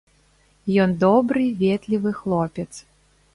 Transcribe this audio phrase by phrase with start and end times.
[0.85, 2.69] Ён добры, ветлівы хлопец.